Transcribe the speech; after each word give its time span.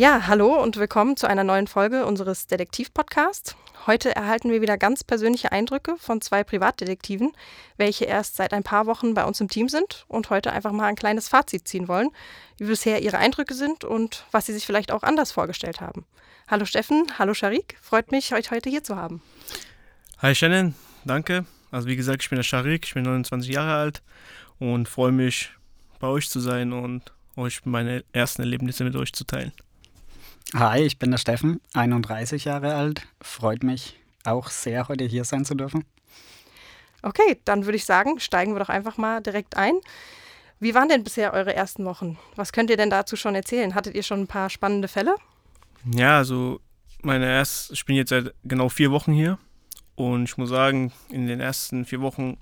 Ja, 0.00 0.26
hallo 0.26 0.54
und 0.54 0.78
willkommen 0.78 1.18
zu 1.18 1.28
einer 1.28 1.44
neuen 1.44 1.66
Folge 1.66 2.06
unseres 2.06 2.46
Detektiv-Podcasts. 2.46 3.54
Heute 3.86 4.16
erhalten 4.16 4.50
wir 4.50 4.62
wieder 4.62 4.78
ganz 4.78 5.04
persönliche 5.04 5.52
Eindrücke 5.52 5.96
von 5.98 6.22
zwei 6.22 6.42
Privatdetektiven, 6.42 7.32
welche 7.76 8.06
erst 8.06 8.36
seit 8.36 8.54
ein 8.54 8.62
paar 8.62 8.86
Wochen 8.86 9.12
bei 9.12 9.26
uns 9.26 9.42
im 9.42 9.50
Team 9.50 9.68
sind 9.68 10.06
und 10.08 10.30
heute 10.30 10.54
einfach 10.54 10.72
mal 10.72 10.86
ein 10.86 10.96
kleines 10.96 11.28
Fazit 11.28 11.68
ziehen 11.68 11.86
wollen, 11.86 12.08
wie 12.56 12.64
bisher 12.64 13.02
ihre 13.02 13.18
Eindrücke 13.18 13.52
sind 13.52 13.84
und 13.84 14.24
was 14.30 14.46
sie 14.46 14.54
sich 14.54 14.64
vielleicht 14.64 14.90
auch 14.90 15.02
anders 15.02 15.32
vorgestellt 15.32 15.82
haben. 15.82 16.06
Hallo 16.48 16.64
Steffen, 16.64 17.04
hallo 17.18 17.34
Sharik, 17.34 17.76
freut 17.82 18.10
mich, 18.10 18.32
euch 18.32 18.50
heute 18.50 18.70
hier 18.70 18.82
zu 18.82 18.96
haben. 18.96 19.20
Hi 20.20 20.34
Shannon, 20.34 20.74
danke. 21.04 21.44
Also 21.70 21.88
wie 21.88 21.96
gesagt, 21.96 22.22
ich 22.22 22.30
bin 22.30 22.36
der 22.36 22.42
Sharik, 22.42 22.86
ich 22.86 22.94
bin 22.94 23.02
29 23.02 23.52
Jahre 23.52 23.74
alt 23.74 24.02
und 24.58 24.88
freue 24.88 25.12
mich, 25.12 25.50
bei 25.98 26.08
euch 26.08 26.30
zu 26.30 26.40
sein 26.40 26.72
und 26.72 27.12
euch 27.36 27.66
meine 27.66 28.02
ersten 28.14 28.40
Erlebnisse 28.40 28.82
mit 28.82 28.96
euch 28.96 29.12
zu 29.12 29.24
teilen. 29.24 29.52
Hi, 30.54 30.80
ich 30.80 30.98
bin 30.98 31.10
der 31.10 31.18
Steffen, 31.18 31.60
31 31.74 32.44
Jahre 32.44 32.74
alt. 32.74 33.06
Freut 33.20 33.62
mich 33.62 34.00
auch 34.24 34.48
sehr, 34.50 34.88
heute 34.88 35.04
hier 35.04 35.24
sein 35.24 35.44
zu 35.44 35.54
dürfen. 35.54 35.84
Okay, 37.02 37.40
dann 37.44 37.64
würde 37.64 37.76
ich 37.76 37.84
sagen, 37.84 38.20
steigen 38.20 38.54
wir 38.54 38.58
doch 38.58 38.68
einfach 38.68 38.98
mal 38.98 39.20
direkt 39.20 39.56
ein. 39.56 39.74
Wie 40.58 40.74
waren 40.74 40.88
denn 40.88 41.04
bisher 41.04 41.32
eure 41.32 41.54
ersten 41.54 41.84
Wochen? 41.84 42.18
Was 42.36 42.52
könnt 42.52 42.68
ihr 42.68 42.76
denn 42.76 42.90
dazu 42.90 43.16
schon 43.16 43.34
erzählen? 43.34 43.74
Hattet 43.74 43.94
ihr 43.94 44.02
schon 44.02 44.20
ein 44.20 44.26
paar 44.26 44.50
spannende 44.50 44.88
Fälle? 44.88 45.14
Ja, 45.84 46.18
also 46.18 46.60
meine 47.02 47.26
erst, 47.26 47.70
ich 47.72 47.86
bin 47.86 47.96
jetzt 47.96 48.10
seit 48.10 48.34
genau 48.44 48.68
vier 48.68 48.90
Wochen 48.90 49.12
hier 49.12 49.38
und 49.94 50.24
ich 50.24 50.36
muss 50.36 50.50
sagen, 50.50 50.92
in 51.08 51.26
den 51.26 51.40
ersten 51.40 51.86
vier 51.86 52.02
Wochen 52.02 52.36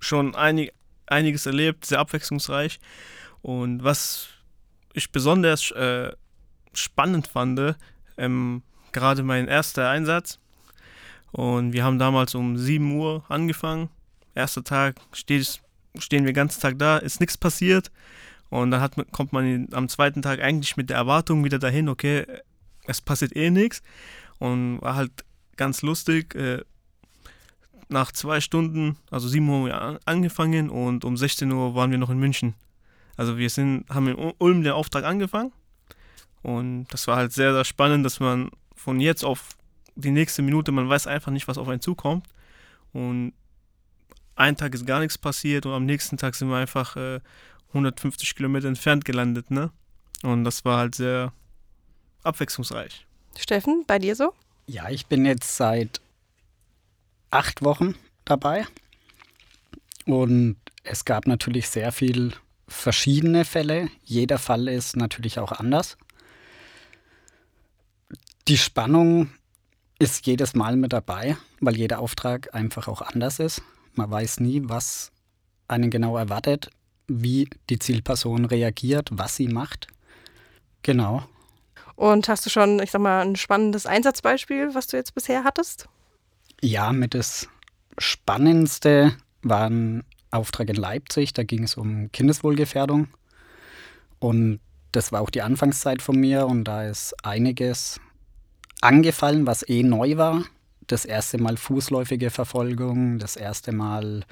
schon 0.00 0.34
einig, 0.34 0.72
einiges 1.06 1.46
erlebt, 1.46 1.84
sehr 1.84 2.00
abwechslungsreich. 2.00 2.80
Und 3.42 3.84
was 3.84 4.28
ich 4.94 5.12
besonders 5.12 5.70
äh, 5.70 6.12
spannend 6.74 7.26
fand, 7.26 7.76
ähm, 8.16 8.62
gerade 8.92 9.22
mein 9.22 9.48
erster 9.48 9.88
Einsatz. 9.88 10.38
Und 11.32 11.72
wir 11.72 11.84
haben 11.84 11.98
damals 11.98 12.34
um 12.34 12.58
7 12.58 12.92
Uhr 12.92 13.24
angefangen. 13.28 13.88
Erster 14.34 14.62
Tag 14.62 14.96
steht, 15.12 15.62
stehen 15.98 16.24
wir 16.24 16.32
den 16.32 16.36
ganzen 16.36 16.60
Tag 16.60 16.78
da, 16.78 16.98
ist 16.98 17.20
nichts 17.20 17.38
passiert. 17.38 17.90
Und 18.50 18.70
dann 18.70 18.82
hat, 18.82 18.94
kommt 19.12 19.32
man 19.32 19.68
am 19.72 19.88
zweiten 19.88 20.20
Tag 20.20 20.40
eigentlich 20.40 20.76
mit 20.76 20.90
der 20.90 20.98
Erwartung 20.98 21.42
wieder 21.42 21.58
dahin, 21.58 21.88
okay, 21.88 22.26
es 22.84 23.00
passiert 23.00 23.34
eh 23.34 23.50
nichts. 23.50 23.82
Und 24.38 24.82
war 24.82 24.96
halt 24.96 25.24
ganz 25.56 25.82
lustig. 25.82 26.34
Äh, 26.34 26.62
nach 27.88 28.12
zwei 28.12 28.40
Stunden, 28.40 28.96
also 29.10 29.28
7 29.28 29.46
Uhr 29.48 30.00
angefangen 30.06 30.70
und 30.70 31.04
um 31.04 31.16
16 31.16 31.50
Uhr 31.52 31.74
waren 31.74 31.90
wir 31.90 31.98
noch 31.98 32.08
in 32.08 32.18
München. 32.18 32.54
Also 33.16 33.36
wir 33.36 33.50
sind, 33.50 33.84
haben 33.90 34.08
in 34.08 34.32
Ulm 34.38 34.62
den 34.62 34.72
Auftrag 34.72 35.04
angefangen 35.04 35.52
und 36.42 36.86
das 36.90 37.06
war 37.06 37.16
halt 37.16 37.32
sehr, 37.32 37.52
sehr 37.52 37.64
spannend, 37.64 38.04
dass 38.04 38.20
man 38.20 38.50
von 38.74 39.00
jetzt 39.00 39.24
auf 39.24 39.56
die 39.94 40.10
nächste 40.10 40.42
Minute, 40.42 40.72
man 40.72 40.88
weiß 40.88 41.06
einfach 41.06 41.32
nicht, 41.32 41.48
was 41.48 41.58
auf 41.58 41.68
einen 41.68 41.80
zukommt. 41.80 42.26
Und 42.92 43.32
ein 44.34 44.56
Tag 44.56 44.74
ist 44.74 44.86
gar 44.86 45.00
nichts 45.00 45.18
passiert 45.18 45.66
und 45.66 45.72
am 45.72 45.84
nächsten 45.84 46.16
Tag 46.16 46.34
sind 46.34 46.48
wir 46.48 46.56
einfach 46.56 46.96
äh, 46.96 47.20
150 47.68 48.34
Kilometer 48.34 48.68
entfernt 48.68 49.04
gelandet, 49.04 49.50
ne? 49.50 49.70
Und 50.22 50.44
das 50.44 50.64
war 50.64 50.78
halt 50.78 50.94
sehr 50.94 51.32
abwechslungsreich. 52.22 53.06
Steffen, 53.38 53.84
bei 53.86 53.98
dir 53.98 54.14
so? 54.14 54.34
Ja, 54.66 54.88
ich 54.90 55.06
bin 55.06 55.24
jetzt 55.24 55.56
seit 55.56 56.00
acht 57.30 57.62
Wochen 57.62 57.94
dabei 58.24 58.66
und 60.04 60.56
es 60.84 61.04
gab 61.04 61.26
natürlich 61.26 61.68
sehr 61.68 61.92
viel 61.92 62.34
verschiedene 62.68 63.44
Fälle. 63.44 63.88
Jeder 64.04 64.38
Fall 64.38 64.68
ist 64.68 64.96
natürlich 64.96 65.38
auch 65.38 65.52
anders. 65.52 65.96
Die 68.52 68.58
Spannung 68.58 69.30
ist 69.98 70.26
jedes 70.26 70.54
Mal 70.54 70.76
mit 70.76 70.92
dabei, 70.92 71.38
weil 71.60 71.74
jeder 71.74 72.00
Auftrag 72.00 72.54
einfach 72.54 72.86
auch 72.86 73.00
anders 73.00 73.38
ist. 73.38 73.62
Man 73.94 74.10
weiß 74.10 74.40
nie, 74.40 74.60
was 74.66 75.10
einen 75.68 75.88
genau 75.88 76.18
erwartet, 76.18 76.68
wie 77.08 77.48
die 77.70 77.78
Zielperson 77.78 78.44
reagiert, 78.44 79.08
was 79.10 79.36
sie 79.36 79.48
macht. 79.48 79.86
Genau. 80.82 81.22
Und 81.96 82.28
hast 82.28 82.44
du 82.44 82.50
schon, 82.50 82.78
ich 82.80 82.90
sag 82.90 83.00
mal, 83.00 83.22
ein 83.22 83.36
spannendes 83.36 83.86
Einsatzbeispiel, 83.86 84.74
was 84.74 84.86
du 84.86 84.98
jetzt 84.98 85.14
bisher 85.14 85.44
hattest? 85.44 85.88
Ja, 86.60 86.92
mit 86.92 87.14
das 87.14 87.48
Spannendste 87.96 89.16
war 89.40 89.70
ein 89.70 90.04
Auftrag 90.30 90.68
in 90.68 90.76
Leipzig. 90.76 91.32
Da 91.32 91.42
ging 91.42 91.62
es 91.62 91.78
um 91.78 92.12
Kindeswohlgefährdung. 92.12 93.08
Und 94.18 94.60
das 94.90 95.10
war 95.10 95.22
auch 95.22 95.30
die 95.30 95.40
Anfangszeit 95.40 96.02
von 96.02 96.20
mir 96.20 96.46
und 96.46 96.64
da 96.64 96.84
ist 96.84 97.14
einiges 97.24 97.98
angefallen, 98.82 99.46
was 99.46 99.68
eh 99.68 99.82
neu 99.82 100.16
war. 100.16 100.44
Das 100.86 101.04
erste 101.04 101.38
Mal 101.38 101.56
fußläufige 101.56 102.30
Verfolgung, 102.30 103.18
das 103.18 103.36
erste 103.36 103.72
Mal 103.72 104.24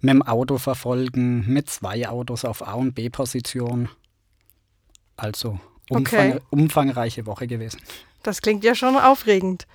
mit 0.00 0.10
dem 0.10 0.22
Auto 0.22 0.58
verfolgen, 0.58 1.44
mit 1.46 1.70
zwei 1.70 2.08
Autos 2.08 2.44
auf 2.44 2.66
A- 2.66 2.74
und 2.74 2.94
B-Position. 2.94 3.88
Also 5.16 5.60
umfang, 5.88 6.32
okay. 6.32 6.40
umfangreiche 6.50 7.26
Woche 7.26 7.46
gewesen. 7.46 7.80
Das 8.22 8.40
klingt 8.42 8.64
ja 8.64 8.74
schon 8.74 8.96
aufregend. 8.96 9.66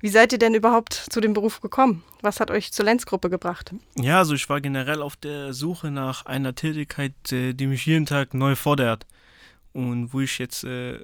Wie 0.00 0.08
seid 0.08 0.32
ihr 0.32 0.38
denn 0.38 0.54
überhaupt 0.54 0.94
zu 0.94 1.20
dem 1.20 1.32
Beruf 1.32 1.60
gekommen? 1.60 2.04
Was 2.22 2.38
hat 2.38 2.50
euch 2.50 2.72
zur 2.72 2.84
Lenzgruppe 2.84 3.30
gebracht? 3.30 3.74
Ja, 3.96 4.18
also 4.18 4.34
ich 4.34 4.48
war 4.48 4.60
generell 4.60 5.02
auf 5.02 5.16
der 5.16 5.52
Suche 5.52 5.90
nach 5.90 6.24
einer 6.24 6.54
Tätigkeit, 6.54 7.12
äh, 7.32 7.52
die 7.52 7.66
mich 7.66 7.84
jeden 7.86 8.06
Tag 8.06 8.32
neu 8.32 8.54
fordert 8.54 9.06
und 9.72 10.12
wo 10.12 10.20
ich 10.20 10.38
jetzt 10.38 10.62
äh, 10.64 11.00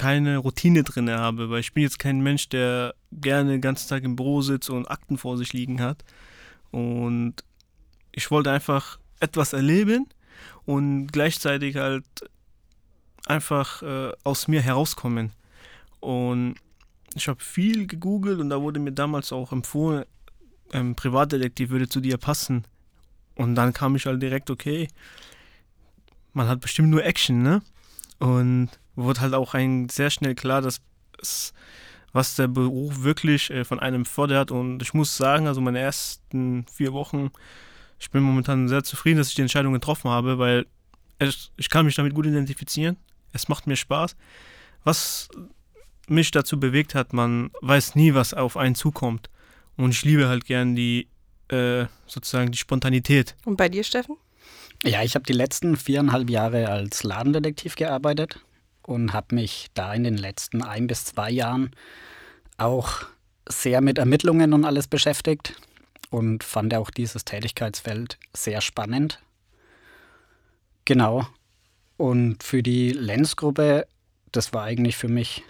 keine 0.00 0.38
Routine 0.38 0.82
drin 0.82 1.10
habe, 1.10 1.50
weil 1.50 1.60
ich 1.60 1.74
bin 1.74 1.82
jetzt 1.82 1.98
kein 1.98 2.22
Mensch, 2.22 2.48
der 2.48 2.94
gerne 3.12 3.50
den 3.50 3.60
ganzen 3.60 3.86
Tag 3.86 4.02
im 4.02 4.16
Büro 4.16 4.40
sitzt 4.40 4.70
und 4.70 4.90
Akten 4.90 5.18
vor 5.18 5.36
sich 5.36 5.52
liegen 5.52 5.82
hat. 5.82 6.04
Und 6.70 7.34
ich 8.10 8.30
wollte 8.30 8.50
einfach 8.50 8.98
etwas 9.20 9.52
erleben 9.52 10.06
und 10.64 11.08
gleichzeitig 11.08 11.76
halt 11.76 12.06
einfach 13.26 13.82
äh, 13.82 14.12
aus 14.24 14.48
mir 14.48 14.62
herauskommen. 14.62 15.34
Und 16.00 16.54
ich 17.14 17.28
habe 17.28 17.44
viel 17.44 17.86
gegoogelt 17.86 18.40
und 18.40 18.48
da 18.48 18.62
wurde 18.62 18.80
mir 18.80 18.92
damals 18.92 19.32
auch 19.32 19.52
empfohlen, 19.52 20.06
ein 20.72 20.94
Privatdetektiv 20.94 21.68
würde 21.68 21.90
zu 21.90 22.00
dir 22.00 22.16
passen. 22.16 22.64
Und 23.34 23.54
dann 23.54 23.74
kam 23.74 23.96
ich 23.96 24.06
halt 24.06 24.22
direkt, 24.22 24.48
okay, 24.48 24.88
man 26.32 26.48
hat 26.48 26.62
bestimmt 26.62 26.88
nur 26.88 27.04
Action, 27.04 27.42
ne? 27.42 27.60
Und 28.18 28.70
wurde 28.96 29.20
halt 29.20 29.34
auch 29.34 29.54
ein 29.54 29.88
sehr 29.88 30.10
schnell 30.10 30.34
klar, 30.34 30.62
dass 30.62 30.80
es, 31.20 31.52
was 32.12 32.36
der 32.36 32.48
Beruf 32.48 33.02
wirklich 33.02 33.50
äh, 33.50 33.64
von 33.64 33.80
einem 33.80 34.04
fordert. 34.04 34.50
Und 34.50 34.82
ich 34.82 34.94
muss 34.94 35.16
sagen, 35.16 35.46
also 35.46 35.60
meine 35.60 35.78
ersten 35.78 36.66
vier 36.72 36.92
Wochen, 36.92 37.30
ich 37.98 38.10
bin 38.10 38.22
momentan 38.22 38.68
sehr 38.68 38.82
zufrieden, 38.82 39.18
dass 39.18 39.28
ich 39.28 39.34
die 39.34 39.42
Entscheidung 39.42 39.72
getroffen 39.72 40.10
habe, 40.10 40.38
weil 40.38 40.66
es, 41.18 41.52
ich 41.56 41.68
kann 41.68 41.84
mich 41.84 41.94
damit 41.94 42.14
gut 42.14 42.26
identifizieren. 42.26 42.96
Es 43.32 43.48
macht 43.48 43.66
mir 43.66 43.76
Spaß. 43.76 44.16
Was 44.84 45.28
mich 46.08 46.30
dazu 46.30 46.58
bewegt 46.58 46.94
hat, 46.94 47.12
man 47.12 47.50
weiß 47.60 47.94
nie, 47.94 48.14
was 48.14 48.34
auf 48.34 48.56
einen 48.56 48.74
zukommt. 48.74 49.30
Und 49.76 49.90
ich 49.90 50.04
liebe 50.04 50.28
halt 50.28 50.46
gern 50.46 50.74
die, 50.74 51.08
äh, 51.48 51.86
sozusagen 52.06 52.50
die 52.50 52.58
Spontanität. 52.58 53.36
Und 53.44 53.56
bei 53.56 53.68
dir, 53.68 53.84
Steffen? 53.84 54.16
Ja, 54.82 55.02
ich 55.02 55.14
habe 55.14 55.24
die 55.24 55.34
letzten 55.34 55.76
viereinhalb 55.76 56.30
Jahre 56.30 56.68
als 56.68 57.02
Ladendetektiv 57.02 57.76
gearbeitet 57.76 58.40
und 58.90 59.12
habe 59.12 59.36
mich 59.36 59.68
da 59.74 59.94
in 59.94 60.02
den 60.02 60.16
letzten 60.16 60.64
ein 60.64 60.88
bis 60.88 61.04
zwei 61.04 61.30
Jahren 61.30 61.70
auch 62.58 63.04
sehr 63.48 63.80
mit 63.80 63.98
Ermittlungen 63.98 64.52
und 64.52 64.64
alles 64.64 64.88
beschäftigt 64.88 65.54
und 66.10 66.42
fand 66.42 66.74
auch 66.74 66.90
dieses 66.90 67.24
Tätigkeitsfeld 67.24 68.18
sehr 68.34 68.60
spannend. 68.60 69.20
Genau. 70.84 71.24
Und 71.98 72.42
für 72.42 72.64
die 72.64 72.90
Lenzgruppe, 72.90 73.86
das 74.32 74.52
war 74.52 74.64
eigentlich 74.64 74.96
für 74.96 75.08
mich 75.08 75.44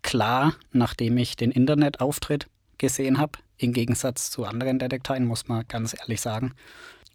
klar, 0.00 0.54
nachdem 0.72 1.18
ich 1.18 1.36
den 1.36 1.50
Internetauftritt 1.50 2.48
gesehen 2.78 3.18
habe, 3.18 3.38
im 3.58 3.74
Gegensatz 3.74 4.30
zu 4.30 4.46
anderen 4.46 4.78
Detekteien, 4.78 5.26
muss 5.26 5.46
man 5.46 5.68
ganz 5.68 5.94
ehrlich 5.98 6.22
sagen. 6.22 6.54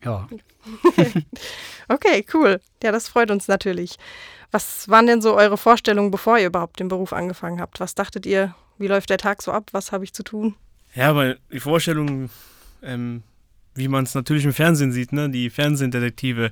Ja. 0.03 0.29
okay, 1.89 2.25
cool. 2.33 2.59
Ja, 2.83 2.91
das 2.91 3.07
freut 3.07 3.31
uns 3.31 3.47
natürlich. 3.47 3.97
Was 4.51 4.87
waren 4.89 5.07
denn 5.07 5.21
so 5.21 5.35
eure 5.35 5.57
Vorstellungen, 5.57 6.11
bevor 6.11 6.37
ihr 6.37 6.47
überhaupt 6.47 6.79
den 6.79 6.87
Beruf 6.87 7.13
angefangen 7.13 7.59
habt? 7.59 7.79
Was 7.79 7.95
dachtet 7.95 8.25
ihr, 8.25 8.55
wie 8.77 8.87
läuft 8.87 9.09
der 9.09 9.17
Tag 9.17 9.41
so 9.41 9.51
ab? 9.51 9.69
Was 9.71 9.91
habe 9.91 10.03
ich 10.03 10.13
zu 10.13 10.23
tun? 10.23 10.55
Ja, 10.95 11.15
weil 11.15 11.39
die 11.51 11.59
Vorstellung, 11.59 12.29
ähm, 12.81 13.23
wie 13.75 13.87
man 13.87 14.05
es 14.05 14.15
natürlich 14.15 14.45
im 14.45 14.53
Fernsehen 14.53 14.91
sieht, 14.91 15.11
ne, 15.11 15.29
die 15.29 15.49
Fernsehdetektive, 15.49 16.51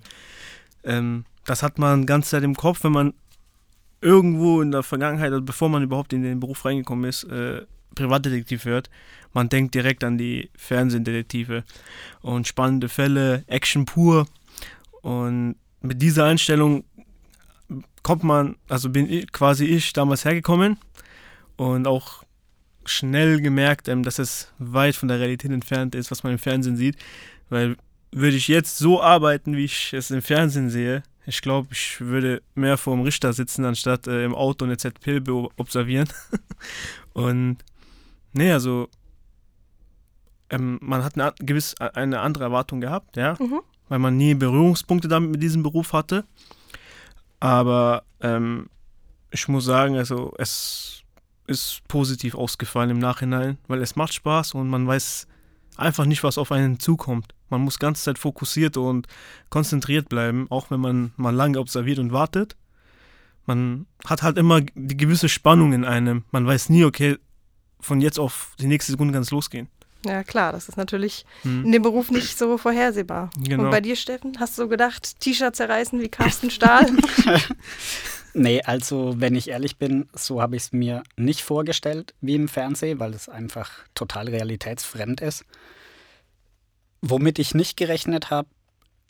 ähm, 0.83 1.25
das 1.45 1.63
hat 1.63 1.79
man 1.79 2.05
ganz 2.05 2.29
Zeit 2.29 2.43
im 2.43 2.55
Kopf, 2.55 2.83
wenn 2.83 2.91
man 2.91 3.13
irgendwo 4.01 4.61
in 4.61 4.71
der 4.71 4.83
Vergangenheit, 4.83 5.31
also 5.31 5.43
bevor 5.43 5.69
man 5.69 5.83
überhaupt 5.83 6.13
in 6.13 6.21
den 6.21 6.39
Beruf 6.39 6.65
reingekommen 6.65 7.05
ist, 7.05 7.23
äh, 7.25 7.65
Privatdetektiv 7.95 8.65
hört, 8.65 8.89
man 9.33 9.49
denkt 9.49 9.73
direkt 9.73 10.03
an 10.03 10.17
die 10.17 10.49
Fernsehdetektive 10.55 11.63
und 12.21 12.47
spannende 12.47 12.89
Fälle, 12.89 13.43
Action 13.47 13.85
pur. 13.85 14.27
Und 15.05 15.57
mit 15.81 16.01
dieser 16.01 16.25
Einstellung 16.25 16.83
kommt 18.01 18.23
man, 18.23 18.55
also 18.67 18.89
bin 18.89 19.07
ich, 19.07 19.31
quasi 19.31 19.65
ich 19.65 19.93
damals 19.93 20.25
hergekommen 20.25 20.79
und 21.57 21.85
auch 21.85 22.23
schnell 22.85 23.39
gemerkt, 23.39 23.87
ähm, 23.87 24.01
dass 24.01 24.17
es 24.17 24.51
weit 24.57 24.95
von 24.95 25.07
der 25.07 25.19
Realität 25.19 25.51
entfernt 25.51 25.93
ist, 25.93 26.09
was 26.09 26.23
man 26.23 26.31
im 26.33 26.39
Fernsehen 26.39 26.75
sieht. 26.75 26.97
Weil 27.49 27.77
würde 28.11 28.35
ich 28.35 28.47
jetzt 28.47 28.79
so 28.79 28.99
arbeiten, 28.99 29.55
wie 29.55 29.65
ich 29.65 29.93
es 29.93 30.09
im 30.09 30.23
Fernsehen 30.23 30.71
sehe, 30.71 31.03
ich 31.27 31.41
glaube, 31.41 31.67
ich 31.69 32.01
würde 32.01 32.41
mehr 32.55 32.79
vor 32.79 32.95
dem 32.95 33.03
Richter 33.03 33.31
sitzen, 33.31 33.63
anstatt 33.63 34.07
äh, 34.07 34.25
im 34.25 34.33
Auto 34.33 34.65
eine 34.65 34.77
ZP 34.77 35.21
observieren. 35.55 36.09
und 37.13 37.57
nee, 38.33 38.51
also 38.51 38.89
ähm, 40.49 40.79
man 40.81 41.03
hat 41.03 41.13
eine, 41.13 41.31
gewiss 41.37 41.75
eine 41.79 42.21
andere 42.21 42.45
Erwartung 42.45 42.81
gehabt, 42.81 43.17
ja, 43.17 43.35
mhm. 43.39 43.61
Weil 43.89 43.99
man 43.99 44.17
nie 44.17 44.33
Berührungspunkte 44.33 45.07
damit 45.07 45.31
mit 45.31 45.43
diesem 45.43 45.63
Beruf 45.63 45.93
hatte. 45.93 46.25
Aber 47.39 48.03
ähm, 48.21 48.69
ich 49.31 49.47
muss 49.47 49.65
sagen, 49.65 49.97
also 49.97 50.33
es 50.37 51.03
ist 51.47 51.81
positiv 51.87 52.35
ausgefallen 52.35 52.89
im 52.89 52.99
Nachhinein, 52.99 53.57
weil 53.67 53.81
es 53.81 53.95
macht 53.95 54.13
Spaß 54.13 54.53
und 54.53 54.69
man 54.69 54.87
weiß 54.87 55.27
einfach 55.77 56.05
nicht, 56.05 56.23
was 56.23 56.37
auf 56.37 56.51
einen 56.51 56.79
zukommt. 56.79 57.35
Man 57.49 57.61
muss 57.61 57.79
ganz 57.79 58.03
Zeit 58.03 58.17
fokussiert 58.17 58.77
und 58.77 59.07
konzentriert 59.49 60.09
bleiben, 60.09 60.47
auch 60.49 60.71
wenn 60.71 60.79
man 60.79 61.11
mal 61.17 61.33
lange 61.33 61.59
observiert 61.59 61.99
und 61.99 62.11
wartet. 62.11 62.55
Man 63.45 63.85
hat 64.05 64.23
halt 64.23 64.37
immer 64.37 64.61
die 64.61 64.97
gewisse 64.97 65.29
Spannung 65.29 65.73
in 65.73 65.85
einem. 65.85 66.23
Man 66.31 66.47
weiß 66.47 66.69
nie, 66.69 66.83
okay, 66.83 67.17
von 67.79 68.01
jetzt 68.01 68.19
auf 68.19 68.55
die 68.59 68.67
nächste 68.67 68.93
Sekunde 68.93 69.13
kann 69.13 69.21
es 69.21 69.31
losgehen. 69.31 69.67
Ja, 70.05 70.23
klar, 70.23 70.51
das 70.51 70.69
ist 70.69 70.77
natürlich 70.77 71.25
hm. 71.41 71.65
in 71.65 71.71
dem 71.71 71.81
Beruf 71.81 72.11
nicht 72.11 72.37
so 72.37 72.57
vorhersehbar. 72.57 73.31
Genau. 73.37 73.63
Und 73.63 73.71
bei 73.71 73.81
dir, 73.81 73.95
Steffen, 73.95 74.39
hast 74.39 74.57
du 74.57 74.67
gedacht, 74.67 75.19
T-Shirt 75.19 75.55
zerreißen 75.55 75.99
wie 75.99 76.09
Carsten 76.09 76.51
Stahl? 76.51 76.85
nee, 78.33 78.61
also 78.61 79.15
wenn 79.17 79.35
ich 79.35 79.49
ehrlich 79.49 79.77
bin, 79.77 80.07
so 80.13 80.41
habe 80.41 80.55
ich 80.55 80.63
es 80.63 80.71
mir 80.71 81.03
nicht 81.17 81.41
vorgestellt 81.41 82.13
wie 82.21 82.35
im 82.35 82.47
Fernsehen, 82.47 82.99
weil 82.99 83.13
es 83.13 83.27
einfach 83.27 83.71
total 83.95 84.29
realitätsfremd 84.29 85.21
ist. 85.21 85.43
Womit 87.01 87.39
ich 87.39 87.53
nicht 87.55 87.77
gerechnet 87.77 88.29
habe, 88.29 88.47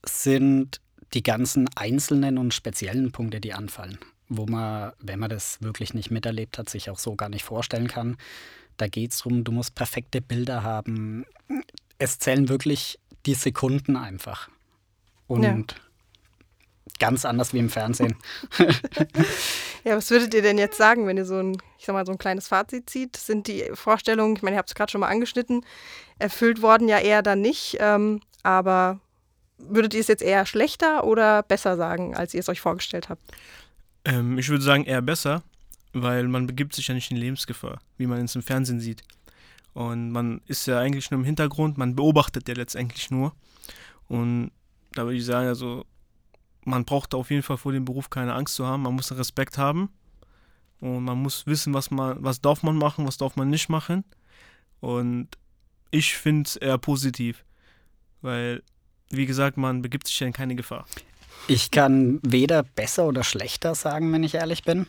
sind 0.05 0.81
die 1.13 1.23
ganzen 1.23 1.69
einzelnen 1.75 2.37
und 2.37 2.53
speziellen 2.53 3.11
Punkte, 3.11 3.39
die 3.39 3.53
anfallen, 3.53 3.97
wo 4.27 4.45
man, 4.45 4.91
wenn 4.99 5.19
man 5.19 5.29
das 5.29 5.61
wirklich 5.61 5.93
nicht 5.93 6.11
miterlebt 6.11 6.57
hat, 6.57 6.69
sich 6.69 6.89
auch 6.89 6.99
so 6.99 7.15
gar 7.15 7.29
nicht 7.29 7.43
vorstellen 7.43 7.87
kann. 7.87 8.17
Da 8.77 8.87
geht 8.87 9.11
es 9.11 9.19
darum, 9.19 9.43
du 9.43 9.51
musst 9.51 9.75
perfekte 9.75 10.21
Bilder 10.21 10.63
haben. 10.63 11.25
Es 11.97 12.19
zählen 12.19 12.49
wirklich 12.49 12.99
die 13.25 13.33
Sekunden 13.33 13.95
einfach. 13.95 14.49
Und 15.27 15.43
ja. 15.43 15.57
ganz 16.99 17.25
anders 17.25 17.53
wie 17.53 17.59
im 17.59 17.69
Fernsehen. 17.69 18.15
ja, 19.83 19.97
was 19.97 20.11
würdet 20.11 20.33
ihr 20.33 20.41
denn 20.41 20.57
jetzt 20.57 20.77
sagen, 20.77 21.07
wenn 21.07 21.17
ihr 21.17 21.25
so 21.25 21.39
ein, 21.39 21.57
ich 21.79 21.85
sag 21.85 21.93
mal, 21.93 22.05
so 22.05 22.11
ein 22.11 22.17
kleines 22.17 22.47
Fazit 22.47 22.89
zieht? 22.89 23.15
Sind 23.17 23.47
die 23.47 23.71
Vorstellungen, 23.73 24.35
ich 24.35 24.43
meine, 24.43 24.55
ihr 24.55 24.59
habt 24.59 24.69
es 24.69 24.75
gerade 24.75 24.91
schon 24.91 25.01
mal 25.01 25.09
angeschnitten, 25.09 25.65
erfüllt 26.19 26.61
worden 26.61 26.87
ja 26.87 26.99
eher 26.99 27.21
dann 27.21 27.41
nicht. 27.41 27.77
Ähm, 27.79 28.21
aber 28.43 28.99
würdet 29.57 29.93
ihr 29.93 30.01
es 30.01 30.07
jetzt 30.07 30.21
eher 30.21 30.45
schlechter 30.45 31.05
oder 31.05 31.43
besser 31.43 31.77
sagen, 31.77 32.15
als 32.15 32.33
ihr 32.33 32.41
es 32.41 32.49
euch 32.49 32.61
vorgestellt 32.61 33.09
habt? 33.09 33.23
Ähm, 34.03 34.37
ich 34.37 34.49
würde 34.49 34.63
sagen 34.63 34.85
eher 34.85 35.01
besser, 35.01 35.41
weil 35.95 36.27
man 36.27 36.45
begibt 36.45 36.75
sich 36.75 36.89
ja 36.89 36.93
nicht 36.93 37.09
in 37.09 37.17
Lebensgefahr, 37.17 37.79
wie 37.97 38.05
man 38.05 38.19
es 38.19 38.35
im 38.35 38.41
Fernsehen 38.41 38.81
sieht. 38.81 39.01
Und 39.73 40.11
man 40.11 40.41
ist 40.45 40.67
ja 40.67 40.79
eigentlich 40.79 41.09
nur 41.09 41.21
im 41.21 41.25
Hintergrund, 41.25 41.77
man 41.77 41.95
beobachtet 41.95 42.49
ja 42.49 42.53
letztendlich 42.53 43.11
nur. 43.11 43.33
Und 44.09 44.51
da 44.91 45.03
würde 45.03 45.15
ich 45.15 45.25
sagen, 45.25 45.47
also 45.47 45.85
man 46.65 46.83
braucht 46.83 47.15
auf 47.15 47.31
jeden 47.31 47.43
Fall 47.43 47.57
vor 47.57 47.71
dem 47.71 47.85
Beruf 47.85 48.09
keine 48.09 48.33
Angst 48.33 48.55
zu 48.55 48.67
haben, 48.67 48.83
man 48.83 48.93
muss 48.93 49.17
Respekt 49.17 49.57
haben 49.57 49.89
und 50.81 51.05
man 51.05 51.17
muss 51.17 51.47
wissen, 51.47 51.73
was 51.73 51.91
man, 51.91 52.21
was 52.21 52.41
darf 52.41 52.61
man 52.61 52.75
machen, 52.75 53.07
was 53.07 53.17
darf 53.17 53.37
man 53.37 53.49
nicht 53.49 53.69
machen. 53.69 54.03
Und 54.81 55.29
ich 55.91 56.17
finde 56.17 56.47
es 56.47 56.55
eher 56.57 56.77
positiv, 56.77 57.45
weil, 58.21 58.63
wie 59.11 59.25
gesagt, 59.25 59.55
man 59.55 59.81
begibt 59.81 60.07
sich 60.07 60.19
ja 60.19 60.27
in 60.27 60.33
keine 60.33 60.55
Gefahr. 60.55 60.85
Ich 61.47 61.71
kann 61.71 62.19
weder 62.21 62.63
besser 62.63 63.07
oder 63.07 63.23
schlechter 63.23 63.75
sagen, 63.75 64.11
wenn 64.11 64.23
ich 64.23 64.35
ehrlich 64.35 64.63
bin 64.63 64.87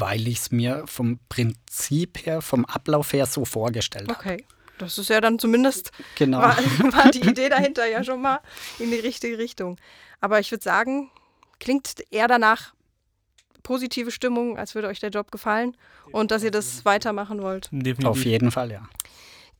weil 0.00 0.28
ich 0.28 0.38
es 0.38 0.50
mir 0.50 0.84
vom 0.86 1.18
Prinzip 1.28 2.26
her, 2.26 2.42
vom 2.42 2.64
Ablauf 2.64 3.12
her 3.12 3.26
so 3.26 3.44
vorgestellt 3.44 4.08
habe. 4.08 4.18
Okay. 4.18 4.44
Das 4.78 4.98
ist 4.98 5.08
ja 5.08 5.22
dann 5.22 5.38
zumindest, 5.38 5.90
genau. 6.16 6.40
war, 6.40 6.56
war 6.92 7.10
die 7.10 7.26
Idee 7.26 7.48
dahinter 7.48 7.86
ja 7.86 8.04
schon 8.04 8.20
mal 8.20 8.40
in 8.78 8.90
die 8.90 8.98
richtige 8.98 9.38
Richtung. 9.38 9.78
Aber 10.20 10.38
ich 10.38 10.50
würde 10.50 10.62
sagen, 10.62 11.10
klingt 11.60 11.94
eher 12.10 12.28
danach 12.28 12.74
positive 13.62 14.10
Stimmung, 14.10 14.58
als 14.58 14.74
würde 14.74 14.88
euch 14.88 15.00
der 15.00 15.10
Job 15.10 15.32
gefallen 15.32 15.76
und 16.12 16.30
dass 16.30 16.42
ihr 16.42 16.50
das 16.50 16.84
weitermachen 16.84 17.42
wollt. 17.42 17.68
Definitiv. 17.72 18.06
Auf 18.06 18.24
jeden 18.24 18.50
Fall, 18.50 18.70
ja. 18.70 18.86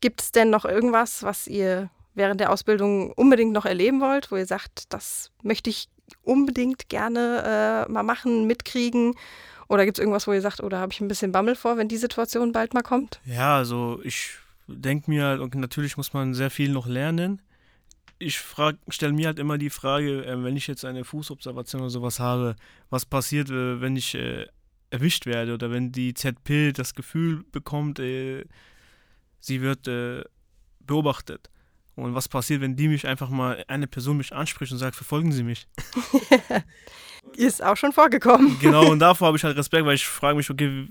Gibt 0.00 0.20
es 0.20 0.32
denn 0.32 0.50
noch 0.50 0.66
irgendwas, 0.66 1.22
was 1.22 1.46
ihr 1.46 1.90
während 2.14 2.40
der 2.40 2.52
Ausbildung 2.52 3.12
unbedingt 3.12 3.52
noch 3.52 3.64
erleben 3.64 4.00
wollt, 4.00 4.30
wo 4.30 4.36
ihr 4.36 4.46
sagt, 4.46 4.92
das 4.92 5.30
möchte 5.42 5.70
ich 5.70 5.88
unbedingt 6.22 6.88
gerne 6.88 7.86
äh, 7.88 7.92
mal 7.92 8.02
machen, 8.02 8.46
mitkriegen 8.46 9.14
oder 9.68 9.84
gibt 9.84 9.98
es 9.98 10.00
irgendwas, 10.00 10.26
wo 10.26 10.32
ihr 10.32 10.40
sagt, 10.40 10.60
oder 10.60 10.78
oh, 10.78 10.80
habe 10.80 10.92
ich 10.92 11.00
ein 11.00 11.08
bisschen 11.08 11.32
Bammel 11.32 11.56
vor, 11.56 11.76
wenn 11.76 11.88
die 11.88 11.96
Situation 11.96 12.52
bald 12.52 12.74
mal 12.74 12.82
kommt? 12.82 13.20
Ja, 13.24 13.56
also 13.56 14.00
ich 14.04 14.36
denke 14.68 15.10
mir, 15.10 15.24
halt, 15.24 15.54
natürlich 15.54 15.96
muss 15.96 16.12
man 16.12 16.34
sehr 16.34 16.50
viel 16.50 16.70
noch 16.70 16.86
lernen. 16.86 17.42
Ich 18.18 18.42
stelle 18.88 19.12
mir 19.12 19.26
halt 19.26 19.38
immer 19.38 19.58
die 19.58 19.70
Frage, 19.70 20.24
äh, 20.24 20.42
wenn 20.42 20.56
ich 20.56 20.66
jetzt 20.66 20.84
eine 20.84 21.04
Fußobservation 21.04 21.82
oder 21.82 21.90
sowas 21.90 22.20
habe, 22.20 22.56
was 22.90 23.04
passiert, 23.04 23.50
äh, 23.50 23.80
wenn 23.80 23.96
ich 23.96 24.14
äh, 24.14 24.46
erwischt 24.90 25.26
werde 25.26 25.54
oder 25.54 25.70
wenn 25.70 25.92
die 25.92 26.14
ZP 26.14 26.72
das 26.72 26.94
Gefühl 26.94 27.44
bekommt, 27.52 27.98
äh, 27.98 28.44
sie 29.40 29.60
wird 29.60 29.88
äh, 29.88 30.22
beobachtet. 30.80 31.50
Und 31.96 32.14
was 32.14 32.28
passiert, 32.28 32.60
wenn 32.60 32.76
die 32.76 32.88
mich 32.88 33.06
einfach 33.06 33.30
mal, 33.30 33.64
eine 33.68 33.86
Person 33.86 34.18
mich 34.18 34.32
anspricht 34.34 34.70
und 34.70 34.78
sagt, 34.78 34.94
verfolgen 34.94 35.32
Sie 35.32 35.42
mich? 35.42 35.66
Ist 37.36 37.64
auch 37.64 37.76
schon 37.76 37.92
vorgekommen. 37.92 38.58
Genau, 38.60 38.90
und 38.90 38.98
davor 38.98 39.28
habe 39.28 39.36
ich 39.38 39.44
halt 39.44 39.56
Respekt, 39.56 39.84
weil 39.84 39.94
ich 39.94 40.06
frage 40.06 40.36
mich, 40.36 40.48
okay, 40.50 40.88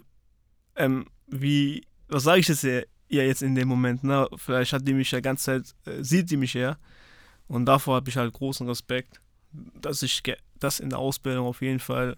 ähm, 0.75 1.06
wie, 1.28 1.86
was 2.07 2.24
sage 2.24 2.39
ich 2.39 2.48
jetzt 2.48 2.63
ihr 2.63 2.88
jetzt 3.08 3.44
in 3.44 3.53
dem 3.53 3.68
Moment? 3.68 4.03
Ne? 4.03 4.27
Vielleicht 4.36 4.74
hat 4.74 4.88
die 4.88 4.94
mich 4.94 5.12
ja 5.12 5.20
ganze 5.20 5.46
Zeit, 5.46 5.75
äh, 5.86 6.03
sieht 6.03 6.32
die 6.32 6.38
mich 6.38 6.56
ja. 6.56 6.77
Und 7.48 7.65
davor 7.65 7.96
habe 7.96 8.10
ich 8.10 8.18
halt 8.18 8.34
großen 8.34 8.68
Respekt, 8.68 9.22
dass 9.51 10.01
ich 10.01 10.24
das 10.60 10.79
in 10.79 10.89
der 10.89 11.00
Ausbildung 11.00 11.46
auf 11.46 11.62
jeden 11.62 11.79
Fall 11.79 12.15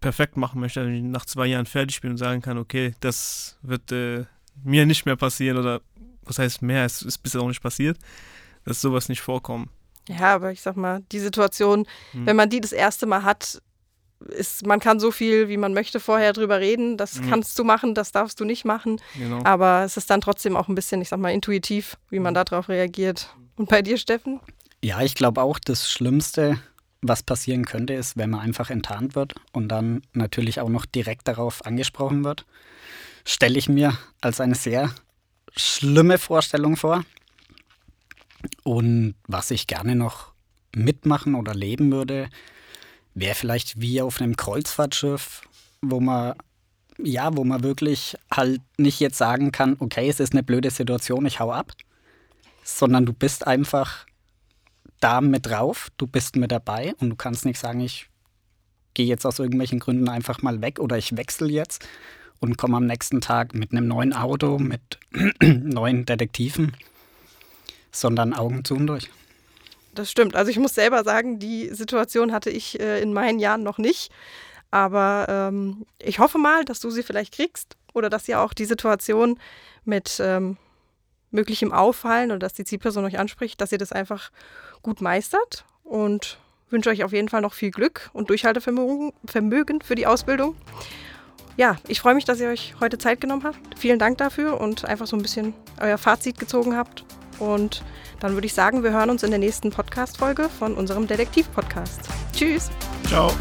perfekt 0.00 0.36
machen 0.36 0.60
möchte, 0.60 0.84
wenn 0.84 0.94
ich 0.94 1.02
nach 1.02 1.26
zwei 1.26 1.46
Jahren 1.46 1.66
fertig 1.66 2.00
bin 2.00 2.12
und 2.12 2.18
sagen 2.18 2.40
kann, 2.40 2.58
okay, 2.58 2.94
das 3.00 3.58
wird 3.62 3.90
äh, 3.90 4.24
mir 4.62 4.86
nicht 4.86 5.04
mehr 5.04 5.16
passieren 5.16 5.58
oder 5.58 5.80
was 6.28 6.38
heißt 6.38 6.62
mehr, 6.62 6.84
es 6.84 7.02
ist 7.02 7.18
bisher 7.18 7.40
auch 7.40 7.48
nicht 7.48 7.62
passiert, 7.62 7.98
dass 8.64 8.80
sowas 8.80 9.08
nicht 9.08 9.20
vorkommt. 9.20 9.68
Ja, 10.08 10.34
aber 10.34 10.52
ich 10.52 10.62
sag 10.62 10.76
mal, 10.76 11.02
die 11.12 11.20
Situation, 11.20 11.86
hm. 12.12 12.26
wenn 12.26 12.36
man 12.36 12.48
die 12.48 12.60
das 12.60 12.72
erste 12.72 13.06
Mal 13.06 13.24
hat, 13.24 13.60
ist, 14.20 14.66
man 14.66 14.80
kann 14.80 15.00
so 15.00 15.10
viel, 15.10 15.48
wie 15.48 15.56
man 15.56 15.74
möchte, 15.74 16.00
vorher 16.00 16.32
drüber 16.32 16.60
reden. 16.60 16.96
Das 16.96 17.20
mhm. 17.20 17.30
kannst 17.30 17.58
du 17.58 17.64
machen, 17.64 17.94
das 17.94 18.12
darfst 18.12 18.40
du 18.40 18.44
nicht 18.44 18.64
machen. 18.64 19.00
Genau. 19.16 19.40
Aber 19.44 19.84
es 19.84 19.96
ist 19.96 20.10
dann 20.10 20.20
trotzdem 20.20 20.56
auch 20.56 20.68
ein 20.68 20.74
bisschen, 20.74 21.00
ich 21.00 21.08
sag 21.08 21.20
mal, 21.20 21.30
intuitiv, 21.30 21.96
wie 22.10 22.18
man 22.18 22.34
mhm. 22.34 22.44
darauf 22.44 22.68
reagiert. 22.68 23.34
Und 23.56 23.68
bei 23.68 23.82
dir, 23.82 23.96
Steffen? 23.96 24.40
Ja, 24.82 25.02
ich 25.02 25.14
glaube 25.14 25.42
auch, 25.42 25.58
das 25.58 25.90
Schlimmste, 25.90 26.58
was 27.00 27.22
passieren 27.22 27.64
könnte, 27.64 27.94
ist, 27.94 28.16
wenn 28.16 28.30
man 28.30 28.40
einfach 28.40 28.70
enttarnt 28.70 29.14
wird 29.14 29.34
und 29.52 29.68
dann 29.68 30.02
natürlich 30.12 30.60
auch 30.60 30.68
noch 30.68 30.86
direkt 30.86 31.28
darauf 31.28 31.64
angesprochen 31.64 32.24
wird. 32.24 32.44
Stelle 33.24 33.58
ich 33.58 33.68
mir 33.68 33.96
als 34.20 34.40
eine 34.40 34.54
sehr 34.54 34.90
schlimme 35.56 36.18
Vorstellung 36.18 36.76
vor. 36.76 37.04
Und 38.62 39.14
was 39.26 39.50
ich 39.50 39.66
gerne 39.66 39.94
noch 39.94 40.32
mitmachen 40.74 41.34
oder 41.34 41.54
leben 41.54 41.90
würde, 41.90 42.28
wäre 43.14 43.34
vielleicht 43.34 43.80
wie 43.80 44.00
auf 44.00 44.20
einem 44.20 44.36
Kreuzfahrtschiff, 44.36 45.42
wo 45.80 46.00
man 46.00 46.34
ja, 47.00 47.36
wo 47.36 47.44
man 47.44 47.62
wirklich 47.62 48.16
halt 48.30 48.60
nicht 48.76 48.98
jetzt 49.00 49.18
sagen 49.18 49.52
kann, 49.52 49.76
okay, 49.78 50.08
es 50.08 50.20
ist 50.20 50.32
eine 50.32 50.42
blöde 50.42 50.70
Situation, 50.70 51.26
ich 51.26 51.38
hau 51.38 51.52
ab, 51.52 51.72
sondern 52.64 53.06
du 53.06 53.12
bist 53.12 53.46
einfach 53.46 54.04
da 55.00 55.20
mit 55.20 55.46
drauf, 55.46 55.90
du 55.96 56.06
bist 56.06 56.34
mit 56.34 56.50
dabei 56.50 56.94
und 56.98 57.10
du 57.10 57.16
kannst 57.16 57.44
nicht 57.44 57.60
sagen, 57.60 57.80
ich 57.80 58.08
gehe 58.94 59.06
jetzt 59.06 59.24
aus 59.24 59.38
irgendwelchen 59.38 59.78
Gründen 59.78 60.08
einfach 60.08 60.42
mal 60.42 60.60
weg 60.60 60.80
oder 60.80 60.98
ich 60.98 61.16
wechsle 61.16 61.48
jetzt 61.48 61.86
und 62.40 62.56
komme 62.56 62.76
am 62.76 62.86
nächsten 62.86 63.20
Tag 63.20 63.54
mit 63.54 63.72
einem 63.72 63.88
neuen 63.88 64.12
Auto, 64.12 64.58
mit 64.58 64.98
neuen 65.42 66.06
Detektiven 66.06 66.72
sondern 67.98 68.34
Augen 68.34 68.64
zu 68.64 68.74
und 68.74 68.86
durch. 68.86 69.10
Das 69.94 70.10
stimmt. 70.10 70.36
Also 70.36 70.50
ich 70.50 70.58
muss 70.58 70.74
selber 70.74 71.02
sagen, 71.04 71.38
die 71.38 71.68
Situation 71.70 72.32
hatte 72.32 72.50
ich 72.50 72.78
äh, 72.78 73.00
in 73.00 73.12
meinen 73.12 73.38
Jahren 73.38 73.62
noch 73.62 73.78
nicht. 73.78 74.12
Aber 74.70 75.26
ähm, 75.28 75.86
ich 75.98 76.18
hoffe 76.18 76.38
mal, 76.38 76.64
dass 76.64 76.80
du 76.80 76.90
sie 76.90 77.02
vielleicht 77.02 77.34
kriegst 77.34 77.76
oder 77.94 78.10
dass 78.10 78.28
ihr 78.28 78.40
auch 78.40 78.52
die 78.52 78.66
Situation 78.66 79.40
mit 79.84 80.20
ähm, 80.20 80.56
möglichem 81.30 81.72
Auffallen 81.72 82.30
oder 82.30 82.40
dass 82.40 82.52
die 82.52 82.64
Zielperson 82.64 83.04
euch 83.04 83.18
anspricht, 83.18 83.60
dass 83.60 83.72
ihr 83.72 83.78
das 83.78 83.92
einfach 83.92 84.30
gut 84.82 85.00
meistert. 85.00 85.64
Und 85.84 86.38
wünsche 86.68 86.90
euch 86.90 87.02
auf 87.02 87.12
jeden 87.12 87.30
Fall 87.30 87.40
noch 87.40 87.54
viel 87.54 87.70
Glück 87.70 88.10
und 88.12 88.28
Durchhaltevermögen 88.28 89.80
für 89.80 89.94
die 89.94 90.06
Ausbildung. 90.06 90.54
Ja, 91.58 91.76
ich 91.88 91.98
freue 92.00 92.14
mich, 92.14 92.24
dass 92.24 92.38
ihr 92.38 92.48
euch 92.48 92.76
heute 92.78 92.98
Zeit 92.98 93.20
genommen 93.20 93.42
habt. 93.42 93.58
Vielen 93.76 93.98
Dank 93.98 94.16
dafür 94.18 94.60
und 94.60 94.84
einfach 94.84 95.08
so 95.08 95.16
ein 95.16 95.22
bisschen 95.22 95.54
euer 95.80 95.98
Fazit 95.98 96.38
gezogen 96.38 96.76
habt. 96.76 97.04
Und 97.40 97.84
dann 98.20 98.34
würde 98.34 98.46
ich 98.46 98.54
sagen, 98.54 98.84
wir 98.84 98.92
hören 98.92 99.10
uns 99.10 99.24
in 99.24 99.30
der 99.30 99.40
nächsten 99.40 99.70
Podcast-Folge 99.70 100.48
von 100.48 100.74
unserem 100.74 101.08
Detektiv-Podcast. 101.08 102.02
Tschüss. 102.32 102.70
Ciao. 103.08 103.32